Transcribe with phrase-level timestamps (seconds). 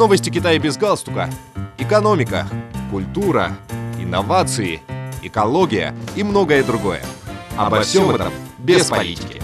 [0.00, 1.28] Новости Китая без галстука.
[1.76, 2.48] Экономика,
[2.90, 3.54] культура,
[3.98, 4.80] инновации,
[5.22, 7.02] экология и многое другое.
[7.54, 9.42] Обо всем этом без политики.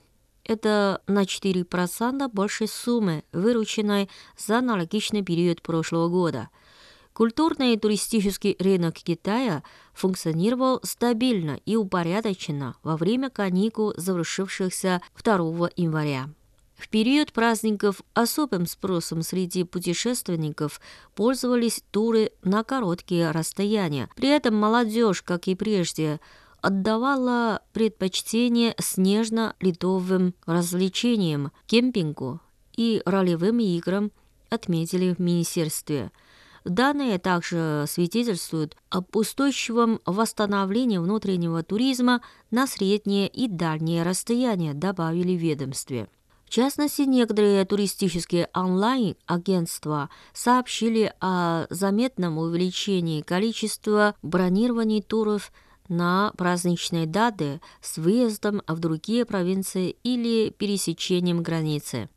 [0.44, 6.50] Это на 4% больше суммы, вырученной за аналогичный период прошлого года.
[7.14, 9.62] Культурный и туристический рынок Китая
[9.94, 16.28] функционировал стабильно и упорядоченно во время каникул, завершившихся 2 января.
[16.84, 20.82] В период праздников особым спросом среди путешественников
[21.14, 24.10] пользовались туры на короткие расстояния.
[24.14, 26.20] При этом молодежь, как и прежде,
[26.60, 32.42] отдавала предпочтение снежно-ледовым развлечениям, кемпингу
[32.76, 34.12] и ролевым играм,
[34.50, 36.12] отметили в министерстве.
[36.66, 45.40] Данные также свидетельствуют об устойчивом восстановлении внутреннего туризма на среднее и дальнее расстояние, добавили в
[45.40, 46.08] ведомстве.
[46.46, 55.52] В частности, некоторые туристические онлайн-агентства сообщили о заметном увеличении количества бронирований туров
[55.88, 62.08] на праздничные даты с выездом в другие провинции или пересечением границы.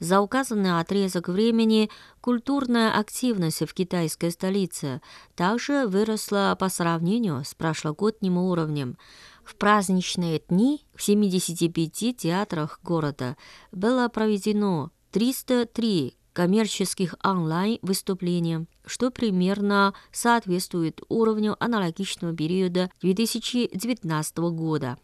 [0.00, 1.88] За указанный отрезок времени
[2.20, 5.00] культурная активность в китайской столице
[5.36, 8.98] также выросла по сравнению с прошлогодним уровнем–
[9.44, 13.36] в праздничные дни в 75 театрах города
[13.72, 24.98] было проведено 303 коммерческих онлайн-выступления, что примерно соответствует уровню аналогичного периода 2019 года.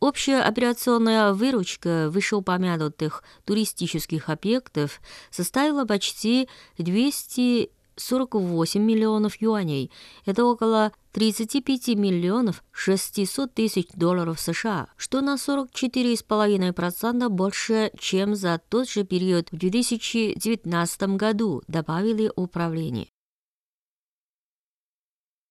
[0.00, 5.00] Общая операционная выручка вышеупомянутых туристических объектов
[5.30, 9.90] составила почти 200 48 миллионов юаней.
[10.24, 18.88] Это около 35 миллионов 600 тысяч долларов США, что на 44,5% больше, чем за тот
[18.88, 23.08] же период в 2019 году, добавили управление.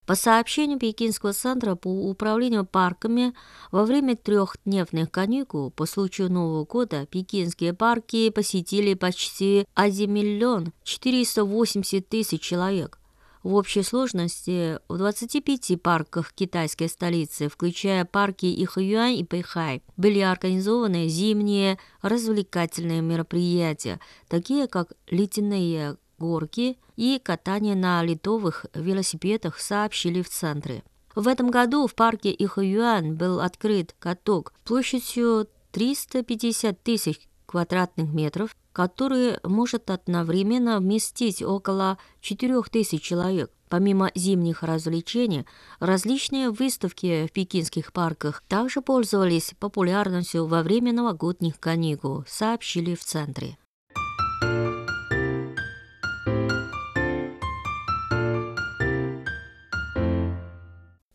[0.07, 3.33] По сообщению Пекинского центра по управлению парками,
[3.71, 12.07] во время трехдневных каникул по случаю Нового года пекинские парки посетили почти 1 миллион 480
[12.07, 12.99] тысяч человек.
[13.43, 21.09] В общей сложности в 25 парках китайской столицы, включая парки Ихуюань и Пэйхай, были организованы
[21.09, 23.99] зимние развлекательные мероприятия,
[24.29, 30.83] такие как ледяные горки и катание на литовых велосипедах сообщили в центре.
[31.15, 39.37] В этом году в парке Ихуюан был открыт каток площадью 350 тысяч квадратных метров, который
[39.43, 43.51] может одновременно вместить около 4000 человек.
[43.69, 45.45] Помимо зимних развлечений,
[45.79, 53.57] различные выставки в пекинских парках также пользовались популярностью во время новогодних каникул, сообщили в центре.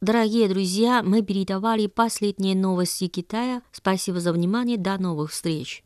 [0.02, 3.62] Дорогие друзья, мы передавали последние новости Китая.
[3.70, 4.76] Спасибо за внимание.
[4.76, 5.80] До новых встреч.